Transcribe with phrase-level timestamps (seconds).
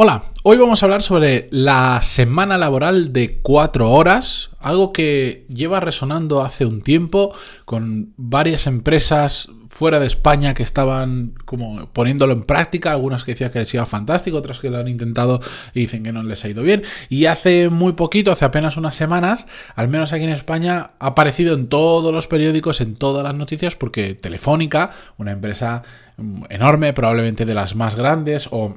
[0.00, 5.80] Hola, hoy vamos a hablar sobre la semana laboral de cuatro horas, algo que lleva
[5.80, 12.44] resonando hace un tiempo con varias empresas fuera de España que estaban como poniéndolo en
[12.44, 15.40] práctica, algunas que decían que les iba fantástico, otras que lo han intentado
[15.74, 16.84] y dicen que no les ha ido bien.
[17.08, 21.56] Y hace muy poquito, hace apenas unas semanas, al menos aquí en España, ha aparecido
[21.56, 25.82] en todos los periódicos, en todas las noticias, porque Telefónica, una empresa
[26.50, 28.76] enorme, probablemente de las más grandes o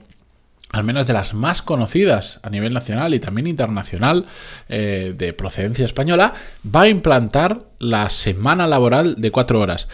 [0.72, 4.26] al menos de las más conocidas a nivel nacional y también internacional
[4.70, 9.90] eh, de procedencia española, va a implantar la semana laboral de cuatro horas.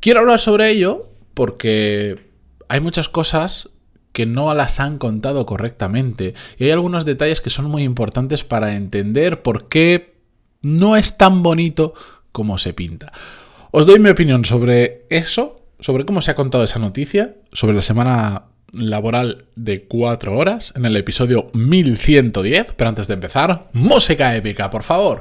[0.00, 2.30] Quiero hablar sobre ello porque
[2.68, 3.68] hay muchas cosas
[4.12, 8.74] que no las han contado correctamente y hay algunos detalles que son muy importantes para
[8.74, 10.14] entender por qué
[10.62, 11.94] no es tan bonito
[12.32, 13.12] como se pinta.
[13.70, 17.82] Os doy mi opinión sobre eso, sobre cómo se ha contado esa noticia, sobre la
[17.82, 22.74] semana laboral de 4 horas en el episodio 1110.
[22.76, 25.18] Pero antes de empezar, música épica, por favor.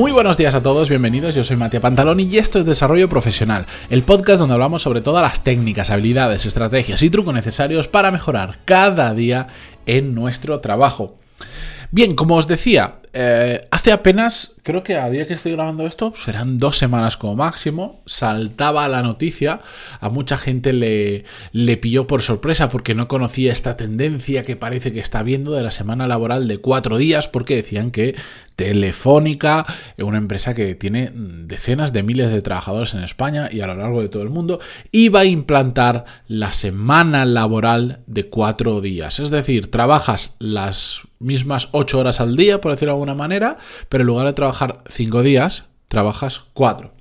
[0.00, 3.66] Muy buenos días a todos, bienvenidos, yo soy Matías Pantaloni y esto es Desarrollo Profesional,
[3.90, 8.56] el podcast donde hablamos sobre todas las técnicas, habilidades, estrategias y trucos necesarios para mejorar
[8.64, 9.48] cada día
[9.84, 11.18] en nuestro trabajo.
[11.90, 16.14] Bien, como os decía, eh, hace apenas, creo que a día que estoy grabando esto,
[16.24, 19.60] serán dos semanas como máximo, saltaba la noticia,
[19.98, 24.92] a mucha gente le, le pilló por sorpresa porque no conocía esta tendencia que parece
[24.92, 28.14] que está viendo de la semana laboral de cuatro días, porque decían que
[28.56, 29.64] Telefónica,
[29.98, 34.02] una empresa que tiene decenas de miles de trabajadores en España y a lo largo
[34.02, 34.60] de todo el mundo,
[34.92, 39.18] iba a implantar la semana laboral de cuatro días.
[39.18, 44.02] Es decir, trabajas las mismas ocho horas al día, por decirlo de alguna manera, pero
[44.02, 46.92] en lugar de trabajar cinco días, trabajas cuatro.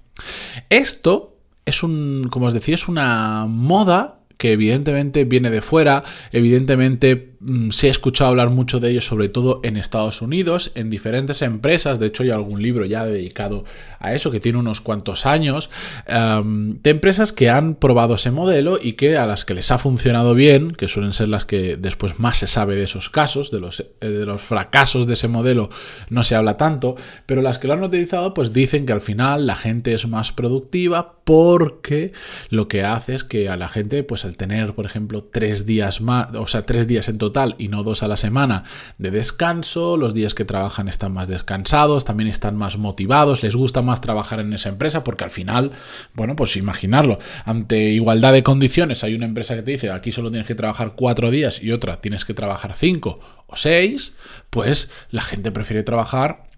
[0.70, 7.29] Esto es un, como os decía, es una moda que evidentemente viene de fuera, evidentemente
[7.29, 7.29] Mm,
[7.70, 12.00] se ha escuchado hablar mucho de ello, sobre todo en Estados Unidos, en diferentes empresas.
[12.00, 13.64] De hecho, hay algún libro ya dedicado
[14.00, 15.70] a eso, que tiene unos cuantos años,
[16.06, 19.78] em, de empresas que han probado ese modelo y que a las que les ha
[19.78, 23.60] funcionado bien, que suelen ser las que después más se sabe de esos casos, de
[23.62, 25.70] los, eh, de los fracasos de ese modelo,
[26.10, 26.96] no se habla tanto,
[27.26, 30.34] pero las que lo han utilizado, pues dicen que al final la gente es más
[30.34, 32.12] productiva porque
[32.50, 36.02] lo que hace es que a la gente, pues al tener, por ejemplo, tres días
[36.02, 38.64] más, o sea, tres días en total, y no dos a la semana
[38.98, 43.82] de descanso, los días que trabajan están más descansados, también están más motivados, les gusta
[43.82, 45.72] más trabajar en esa empresa porque al final,
[46.16, 50.32] bueno, pues imaginarlo, ante igualdad de condiciones hay una empresa que te dice aquí solo
[50.32, 54.14] tienes que trabajar cuatro días y otra tienes que trabajar cinco o seis,
[54.50, 56.49] pues la gente prefiere trabajar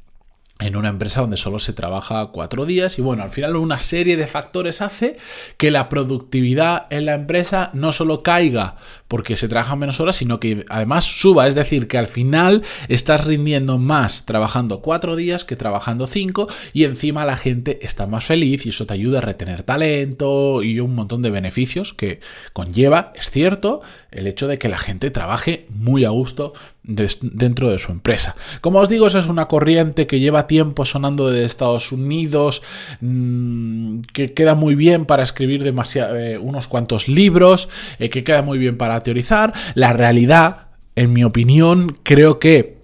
[0.61, 4.17] en una empresa donde solo se trabaja cuatro días y bueno, al final una serie
[4.17, 5.17] de factores hace
[5.57, 8.75] que la productividad en la empresa no solo caiga
[9.07, 13.25] porque se trabajan menos horas, sino que además suba, es decir, que al final estás
[13.25, 18.65] rindiendo más trabajando cuatro días que trabajando cinco y encima la gente está más feliz
[18.65, 22.19] y eso te ayuda a retener talento y un montón de beneficios que
[22.53, 27.77] conlleva, es cierto, el hecho de que la gente trabaje muy a gusto dentro de
[27.77, 28.35] su empresa.
[28.59, 32.63] Como os digo, esa es una corriente que lleva tiempo sonando de Estados Unidos,
[33.01, 37.69] mm, que queda muy bien para escribir eh, unos cuantos libros,
[37.99, 39.53] eh, que queda muy bien para teorizar.
[39.75, 42.81] La realidad, en mi opinión, creo que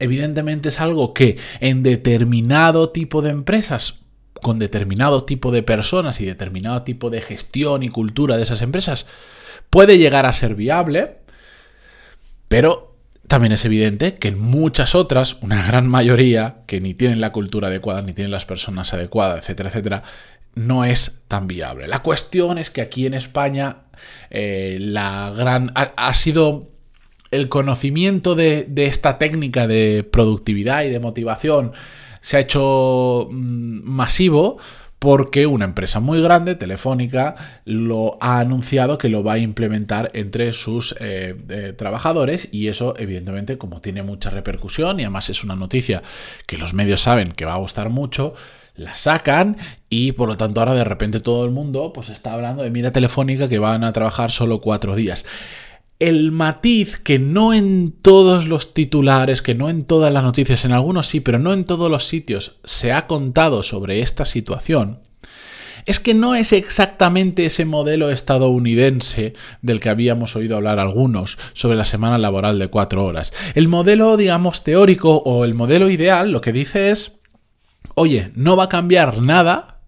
[0.00, 4.00] evidentemente es algo que en determinado tipo de empresas
[4.42, 9.06] con determinado tipo de personas y determinado tipo de gestión y cultura de esas empresas
[9.70, 11.18] puede llegar a ser viable,
[12.50, 12.96] pero
[13.28, 17.68] también es evidente que en muchas otras, una gran mayoría, que ni tienen la cultura
[17.68, 20.02] adecuada, ni tienen las personas adecuadas, etcétera, etcétera,
[20.56, 21.86] no es tan viable.
[21.86, 23.82] La cuestión es que aquí en España
[24.30, 26.72] eh, la gran ha, sido
[27.30, 31.70] el conocimiento de, de, esta técnica de productividad y de motivación
[32.20, 34.58] se ha hecho mm, masivo
[35.00, 40.52] porque una empresa muy grande, Telefónica, lo ha anunciado que lo va a implementar entre
[40.52, 45.56] sus eh, eh, trabajadores y eso evidentemente como tiene mucha repercusión y además es una
[45.56, 46.02] noticia
[46.46, 48.34] que los medios saben que va a gustar mucho,
[48.76, 49.56] la sacan
[49.88, 52.90] y por lo tanto ahora de repente todo el mundo pues está hablando de mira
[52.90, 55.24] Telefónica que van a trabajar solo cuatro días
[56.00, 60.72] el matiz que no en todos los titulares, que no en todas las noticias, en
[60.72, 65.00] algunos sí, pero no en todos los sitios se ha contado sobre esta situación,
[65.86, 71.76] es que no es exactamente ese modelo estadounidense del que habíamos oído hablar algunos sobre
[71.76, 73.32] la semana laboral de cuatro horas.
[73.54, 77.20] El modelo, digamos, teórico o el modelo ideal lo que dice es,
[77.94, 79.79] oye, no va a cambiar nada,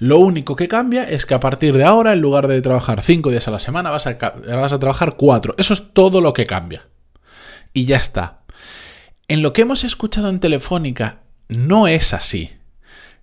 [0.00, 3.28] lo único que cambia es que a partir de ahora, en lugar de trabajar cinco
[3.28, 5.54] días a la semana, vas a, trabajar cuatro.
[5.58, 6.88] Eso es todo lo que cambia.
[7.74, 8.40] Y ya está.
[9.28, 12.50] En lo que hemos escuchado en Telefónica, no es así.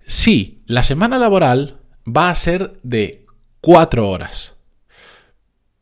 [0.05, 3.25] Sí, la semana laboral va a ser de
[3.59, 4.53] cuatro horas.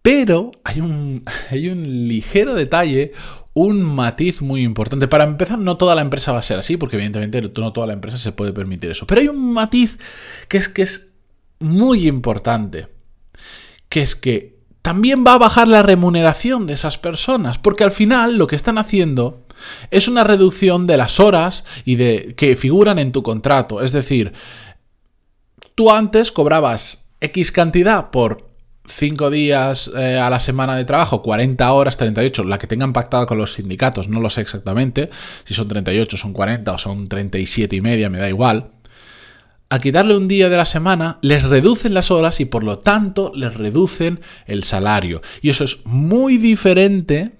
[0.01, 3.11] Pero hay un, hay un ligero detalle,
[3.55, 5.07] un matiz muy importante.
[5.07, 7.93] Para empezar, no toda la empresa va a ser así, porque evidentemente no toda la
[7.93, 9.07] empresa se puede permitir eso.
[9.07, 9.97] Pero hay un matiz
[10.49, 11.07] que es que es
[11.59, 12.89] muy importante,
[13.87, 18.37] que es que también va a bajar la remuneración de esas personas, porque al final
[18.37, 19.47] lo que están haciendo
[19.89, 23.81] es una reducción de las horas y de que figuran en tu contrato.
[23.81, 24.33] Es decir,
[25.75, 28.49] tú antes cobrabas X cantidad por
[28.87, 33.25] 5 días eh, a la semana de trabajo, 40 horas, 38, la que tengan pactada
[33.25, 35.09] con los sindicatos, no lo sé exactamente,
[35.43, 38.71] si son 38, son 40 o son 37 y media, me da igual.
[39.69, 43.31] Al quitarle un día de la semana, les reducen las horas y por lo tanto
[43.35, 45.21] les reducen el salario.
[45.41, 47.33] Y eso es muy diferente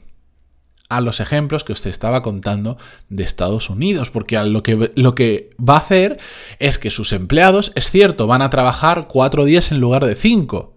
[0.90, 2.78] a los ejemplos que usted estaba contando
[3.10, 6.18] de Estados Unidos, porque lo que, lo que va a hacer
[6.60, 10.75] es que sus empleados, es cierto, van a trabajar cuatro días en lugar de cinco,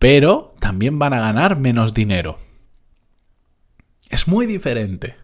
[0.00, 2.38] pero también van a ganar menos dinero.
[4.08, 5.14] Es muy diferente.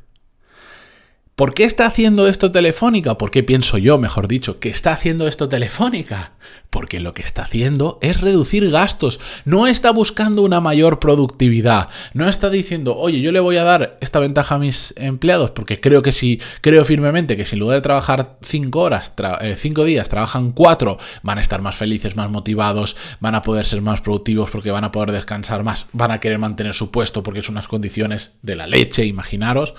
[1.36, 3.18] ¿Por qué está haciendo esto Telefónica?
[3.18, 6.32] ¿Por qué pienso yo, mejor dicho, que está haciendo esto Telefónica?
[6.70, 9.20] Porque lo que está haciendo es reducir gastos.
[9.44, 11.90] No está buscando una mayor productividad.
[12.14, 15.78] No está diciendo, oye, yo le voy a dar esta ventaja a mis empleados porque
[15.78, 19.12] creo que si, creo firmemente que si en lugar de trabajar cinco horas,
[19.42, 23.66] eh, cinco días, trabajan cuatro, van a estar más felices, más motivados, van a poder
[23.66, 27.22] ser más productivos porque van a poder descansar más, van a querer mantener su puesto
[27.22, 29.74] porque es unas condiciones de la leche, imaginaros.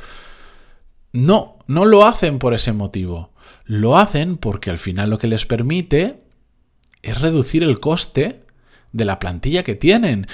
[1.13, 3.31] No, no lo hacen por ese motivo.
[3.65, 6.21] Lo hacen porque al final lo que les permite
[7.01, 8.43] es reducir el coste
[8.91, 10.27] de la plantilla que tienen.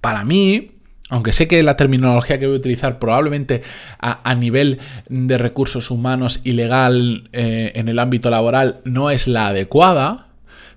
[0.00, 0.72] Para mí,
[1.08, 3.62] aunque sé que la terminología que voy a utilizar probablemente
[3.98, 4.78] a, nivel
[5.08, 10.28] de recursos humanos y legal eh, en el ámbito laboral no es la adecuada,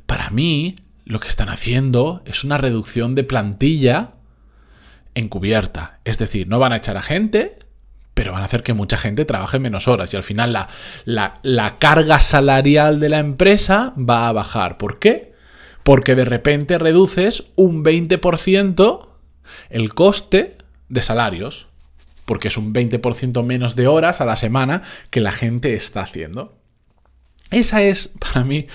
[0.05, 0.75] para mí
[1.05, 4.13] lo que están haciendo es una reducción de plantilla
[5.15, 5.99] encubierta.
[6.05, 7.59] Es decir, no van a echar a gente,
[8.13, 10.69] pero van a hacer que mucha gente trabaje menos horas y al final la,
[11.41, 14.77] la, carga salarial de la empresa va a bajar.
[14.77, 15.33] ¿Por qué?
[15.83, 19.07] Porque de repente reduces un 20%
[19.69, 20.57] el coste
[20.89, 21.67] de salarios,
[22.25, 26.57] porque es un 20% menos de horas a la semana que la gente está haciendo.
[27.49, 28.65] Esa es, para mí,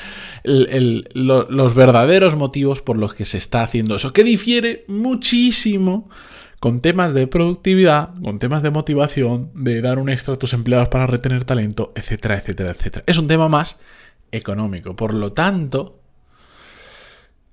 [0.44, 6.08] los verdaderos motivos por los que se está haciendo eso, que difiere muchísimo
[6.60, 10.88] con temas de productividad, con temas de motivación, de dar un extra a tus empleados
[10.88, 13.04] para retener talento, etcétera, etcétera, etcétera.
[13.06, 13.78] Es un tema más
[14.32, 14.96] económico.
[14.96, 16.00] Por lo tanto,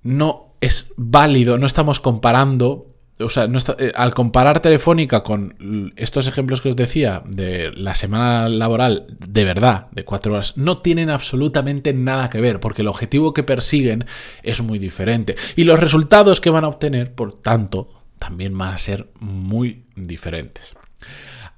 [0.03, 3.47] no es válido, no estamos comparando o sea,
[3.79, 9.45] eh, al comparar Telefónica con estos ejemplos que os decía de la semana laboral de
[9.45, 14.05] verdad, de cuatro horas, no tienen absolutamente nada que ver, porque el objetivo que persiguen
[14.43, 15.35] es muy diferente.
[15.55, 17.89] Y los resultados que van a obtener, por tanto,
[18.25, 20.73] también van a ser muy diferentes.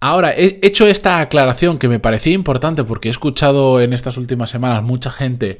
[0.02, 4.50] Ahora, he hecho esta aclaración que me parecía importante porque he escuchado en estas últimas
[4.50, 5.60] semanas mucha gente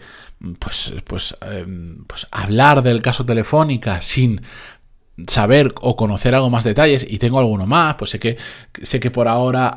[0.60, 4.42] pues, pues, em, pues hablar del caso Telefónica sin
[5.28, 8.38] saber o conocer algo más detalles y tengo alguno más, pues sé que,
[8.84, 9.74] sé que por ahora...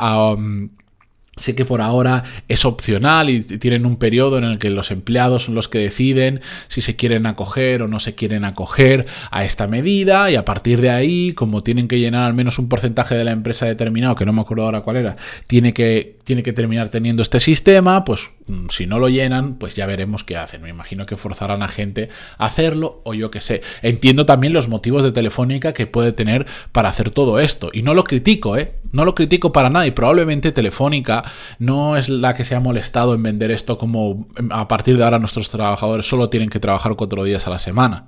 [1.40, 5.44] Sé que por ahora es opcional y tienen un periodo en el que los empleados
[5.44, 9.66] son los que deciden si se quieren acoger o no se quieren acoger a esta
[9.66, 13.24] medida y a partir de ahí, como tienen que llenar al menos un porcentaje de
[13.24, 15.16] la empresa determinado, que no me acuerdo ahora cuál era,
[15.46, 19.74] tiene que, tiene que terminar teniendo este sistema, pues mm, si no lo llenan, pues
[19.74, 20.60] ya veremos qué hacen.
[20.60, 23.62] Me imagino que forzarán a gente a hacerlo o yo qué sé.
[23.80, 27.94] Entiendo también los motivos de Telefónica que puede tener para hacer todo esto y no
[27.94, 28.74] lo critico, ¿eh?
[28.92, 31.24] No lo critico para nada y probablemente Telefónica
[31.58, 35.18] no es la que se ha molestado en vender esto como a partir de ahora
[35.18, 38.06] nuestros trabajadores solo tienen que trabajar cuatro días a la semana.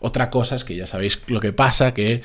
[0.00, 2.22] Otra cosa es que ya sabéis lo que pasa, que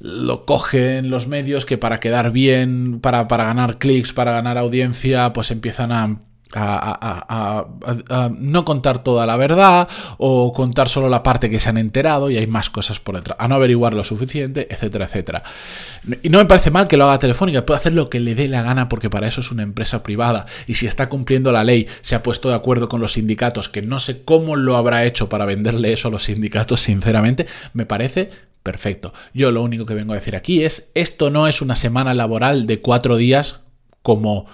[0.00, 5.32] lo cogen los medios que para quedar bien, para, para ganar clics, para ganar audiencia,
[5.32, 6.18] pues empiezan a
[6.54, 7.66] a,
[8.38, 12.38] no contar toda la verdad o contar solo la parte que se han enterado y
[12.38, 15.42] hay más cosas por detrás, a no averiguar lo suficiente, etcétera, etcétera.
[16.22, 18.48] Y no me parece mal que lo haga Telefónica, puede hacer lo que le dé
[18.48, 21.86] la gana porque para eso es una empresa privada y si está cumpliendo la ley,
[22.00, 25.28] se ha puesto de acuerdo con los sindicatos, que no sé cómo lo habrá hecho
[25.28, 28.30] para venderle eso a los sindicatos, sinceramente, me parece
[28.62, 29.12] perfecto.
[29.34, 32.66] Yo lo único que vengo a decir aquí es, esto no es una semana laboral
[32.66, 33.60] de cuatro días
[34.02, 34.46] como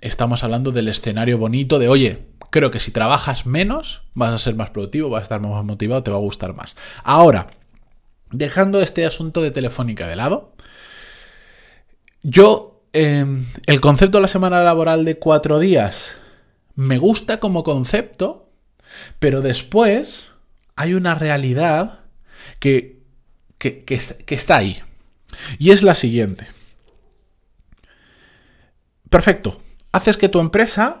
[0.00, 4.54] estamos hablando del escenario bonito de, oye, creo que si trabajas menos, vas a ser
[4.54, 6.76] más productivo, vas a estar más motivado, te va a gustar más.
[7.02, 7.50] Ahora,
[8.30, 10.54] dejando este asunto de Telefónica de lado,
[12.22, 16.08] yo, em, el concepto de la semana laboral de cuatro días,
[16.74, 18.50] me gusta como concepto,
[19.18, 20.26] pero después
[20.76, 22.00] hay una realidad
[22.58, 23.02] que,
[23.58, 24.80] que, que está ahí.
[25.58, 26.46] Y es la siguiente.
[29.08, 29.60] Perfecto,
[29.96, 31.00] haces que tu empresa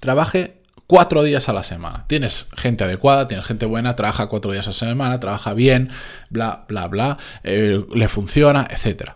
[0.00, 2.04] trabaje cuatro días a la semana.
[2.06, 5.88] Tienes gente adecuada, tienes gente buena, trabaja cuatro días a la semana, trabaja bien,
[6.30, 9.12] bla, bla, bla, eh, le funciona, etc.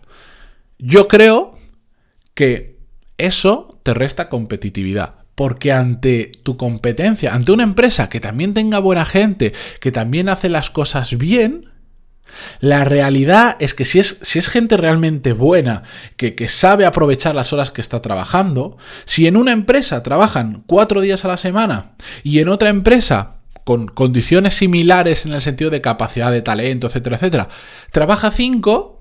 [0.78, 1.54] Yo creo
[2.34, 2.78] que
[3.18, 5.14] eso te resta competitividad.
[5.34, 10.48] Porque ante tu competencia, ante una empresa que también tenga buena gente, que también hace
[10.48, 11.67] las cosas bien,
[12.60, 15.82] la realidad es que si es, si es gente realmente buena,
[16.16, 21.00] que, que, sabe aprovechar las horas que está trabajando, si en una empresa trabajan cuatro
[21.00, 21.92] días a la semana
[22.22, 27.16] y en otra empresa con condiciones similares en el sentido de capacidad de talento, etcétera,
[27.16, 27.48] etcétera,
[27.92, 29.00] trabaja cinco,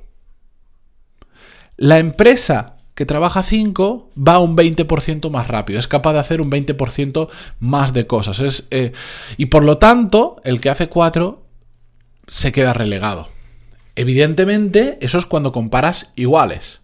[1.77, 6.49] la empresa que trabaja 5 va un 20% más rápido, es capaz de hacer un
[6.49, 7.29] 20%
[7.59, 8.39] más de cosas.
[8.39, 8.91] Es, eh,
[9.37, 11.46] y por lo tanto, el que hace 4
[12.27, 13.29] se queda relegado.
[13.95, 16.81] Evidentemente, eso es cuando comparas iguales.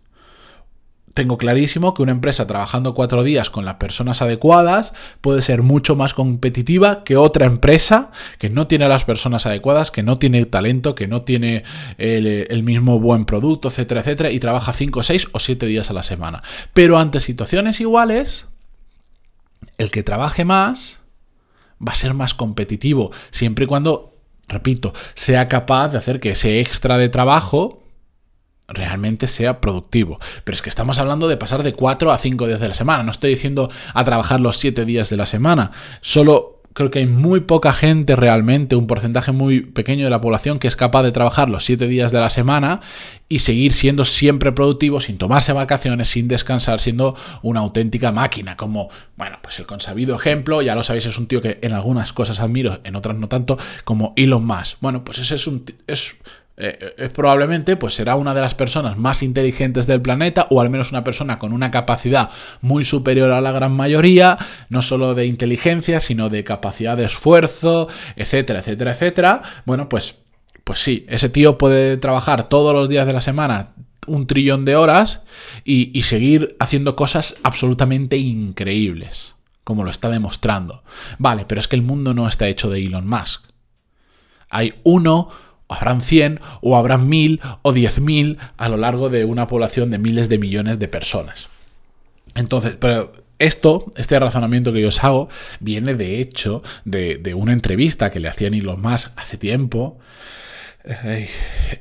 [1.13, 5.95] Tengo clarísimo que una empresa trabajando cuatro días con las personas adecuadas puede ser mucho
[5.95, 8.09] más competitiva que otra empresa
[8.39, 11.65] que no tiene las personas adecuadas, que no tiene talento, que no tiene
[11.99, 16.01] el, mismo buen producto, etcétera, etcétera, y trabaja cinco, seis o siete días a la
[16.01, 16.41] semana.
[16.73, 18.47] Pero ante situaciones iguales,
[19.77, 20.99] el que trabaje más
[21.79, 24.12] va a ser más competitivo, siempre y cuando
[24.47, 27.83] repito, sea capaz de hacer que ese extra de trabajo
[28.67, 30.19] realmente sea productivo.
[30.43, 33.03] Pero es que estamos hablando de pasar de 4 a 5 días de la semana.
[33.03, 35.71] No estoy diciendo a trabajar los 7 días de la semana.
[36.01, 40.59] Solo creo que hay muy poca gente realmente, un porcentaje muy pequeño de la población
[40.59, 42.81] que es capaz de trabajar los 7 días de la semana
[43.29, 48.89] y seguir siendo siempre productivo sin tomarse vacaciones, sin descansar, siendo una auténtica máquina, como,
[49.15, 52.39] bueno, pues el consabido ejemplo, ya lo sabéis, es un tío que en algunas cosas
[52.39, 54.77] admiro, en otras no tanto, como Elon Musk.
[54.81, 55.65] Bueno, pues ese es un...
[55.87, 56.15] Es,
[56.57, 60.69] eh, es probablemente pues será una de las personas más inteligentes del planeta o al
[60.69, 62.29] menos una persona con una capacidad
[62.61, 64.37] muy superior a la gran mayoría,
[64.69, 69.41] no solo de inteligencia, sino de capacidad de esfuerzo, etcétera, etcétera, etcétera.
[69.65, 70.23] Bueno, pues
[70.63, 73.73] pues sí, ese tío puede trabajar todos los días de la semana
[74.07, 75.23] un trillón de horas
[75.63, 80.83] y, seguir haciendo cosas absolutamente increíbles, como lo está demostrando.
[81.19, 83.45] Vale, pero es que el mundo no está hecho de Elon Musk.
[84.49, 85.29] Hay uno,
[85.73, 89.97] habrán 100, o habrán mil, o diez mil a lo largo de una población de
[89.97, 91.49] miles de millones de personas.
[92.35, 97.53] Entonces, pero esto, este razonamiento que yo os hago, viene de hecho de, de una
[97.53, 99.99] entrevista que le hacían Elon Musk hace tiempo,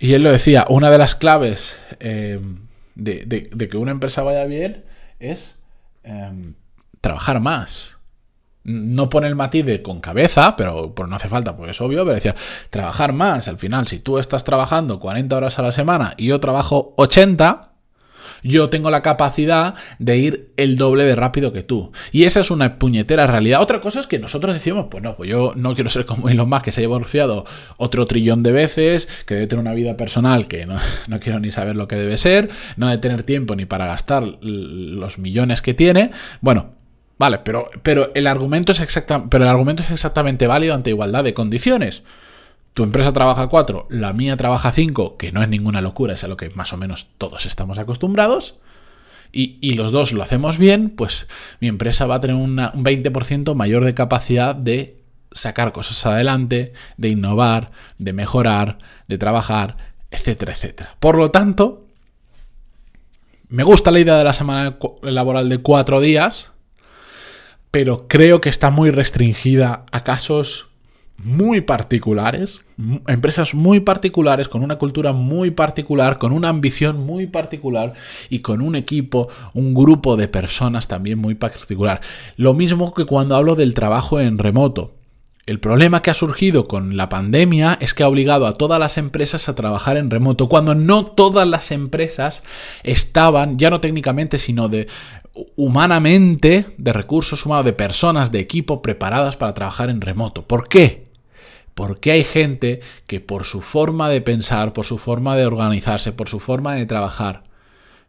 [0.01, 2.41] y él lo decía, una de las claves eh,
[2.95, 4.85] de, que una empresa vaya bien
[5.19, 5.57] es
[6.05, 6.55] em,
[7.01, 7.99] trabajar más.
[8.64, 12.14] No pone el matiz de con cabeza, pero no hace falta, porque es obvio, pero
[12.14, 12.35] decía,
[12.71, 13.49] trabajar más.
[13.49, 17.73] Al final, si tú estás trabajando 40 horas a la semana y yo trabajo 80,
[18.42, 21.92] yo tengo la capacidad de ir el doble de rápido que tú.
[22.11, 23.62] Y esa es una puñetera realidad.
[23.62, 26.49] Otra cosa es que nosotros decimos, pues no, pues yo no quiero ser como Elon
[26.49, 27.45] Musk, que se ha divorciado
[27.78, 30.76] otro trillón de veces, que debe tener una vida personal que no,
[31.09, 34.25] no quiero ni saber lo que debe ser, no debe tener tiempo ni para gastar
[34.40, 36.11] los millones que tiene.
[36.40, 36.82] Bueno,
[37.23, 37.71] Vale, pero,
[38.17, 42.02] el argumento es exactamente válido ante igualdad de condiciones
[42.75, 46.26] tu empresa trabaja 4, la mía trabaja 5, que no es ninguna locura, es a
[46.26, 48.57] lo que más o menos todos estamos acostumbrados,
[49.31, 51.29] y, los dos lo hacemos bien, pues
[51.61, 54.97] mi empresa va a tener un 20% mayor de capacidad de
[55.31, 59.76] sacar cosas adelante, de innovar, de mejorar, de trabajar,
[60.11, 60.97] etcétera, etcétera.
[60.99, 61.87] Por lo tanto,
[63.49, 66.51] me gusta la idea de la semana laboral de cuatro días,
[67.73, 70.69] pero creo que está muy restringida a casos
[71.25, 72.61] muy particulares,
[73.07, 77.95] empresas muy particulares, con una cultura muy particular, con una ambición muy particular
[78.29, 82.02] y con un equipo, un grupo de personas también muy particular.
[82.37, 84.93] Lo mismo que cuando hablo del trabajo en remoto.
[85.45, 88.97] El problema que ha surgido con la pandemia es que ha obligado a todas las
[88.97, 92.45] empresas a trabajar en remoto, cuando no todas las empresas
[92.85, 94.89] estaban, ya no técnicamente, sino de
[95.57, 100.47] humanamente, de recursos humanos, de personas, de equipo preparadas para trabajar en remoto.
[100.47, 101.05] ¿Por qué?
[101.75, 106.29] Porque hay gente que por su forma de pensar, por su forma de organizarse, por
[106.29, 107.45] su forma de trabajar,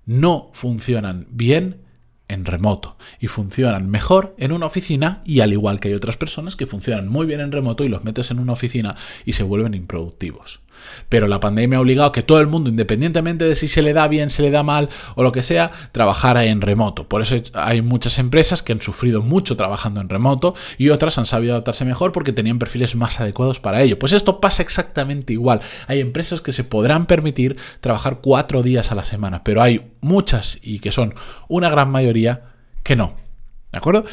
[0.05, 1.82] no funcionan bien
[2.27, 6.55] en remoto y funcionan mejor en una oficina y al igual que hay otras personas
[6.55, 9.73] que funcionan muy bien en remoto y los metes en una oficina y se vuelven
[9.73, 10.62] improductivos.
[11.09, 13.93] Pero la pandemia ha obligado a que todo el mundo, independientemente de si se le
[13.93, 17.07] da bien, se le da mal o lo que sea, trabajara en remoto.
[17.07, 21.25] Por eso hay muchas empresas que han sufrido mucho trabajando en remoto y otras han
[21.25, 23.99] sabido adaptarse mejor porque tenían perfiles más adecuados para ello.
[23.99, 25.61] Pues esto pasa exactamente igual.
[25.87, 30.59] Hay empresas que se podrán permitir trabajar cuatro días a la semana, pero hay muchas
[30.61, 31.13] y que son
[31.47, 32.43] una gran mayoría
[32.83, 33.22] que no.
[33.73, 34.05] ¿De acuerdo?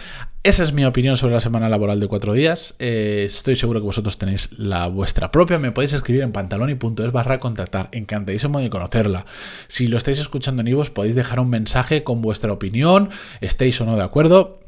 [0.42, 2.74] Esa es mi opinión sobre la semana laboral de cuatro días.
[2.78, 5.58] Eh, estoy seguro que vosotros tenéis la vuestra propia.
[5.58, 7.90] Me podéis escribir en pantaloni.es barra contactar.
[7.92, 9.26] Encantadísimo de conocerla.
[9.68, 13.10] Si lo estáis escuchando en Ivos, podéis dejar un mensaje con vuestra opinión,
[13.42, 14.60] estéis o no de acuerdo.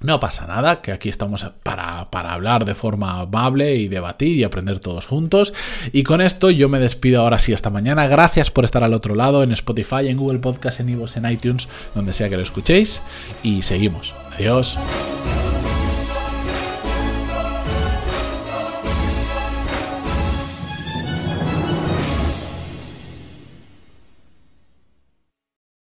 [0.00, 4.42] No pasa nada, que aquí estamos para, para, hablar de forma amable y debatir y
[4.42, 5.54] aprender todos juntos.
[5.92, 8.08] Y con esto yo me despido ahora sí hasta mañana.
[8.08, 11.68] Gracias por estar al otro lado en Spotify, en Google Podcast, en Ivos, en iTunes,
[11.94, 13.00] donde sea que lo escuchéis.
[13.44, 14.23] Y seguimos.
[14.34, 14.76] Adiós.